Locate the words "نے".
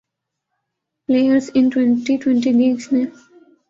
2.93-3.03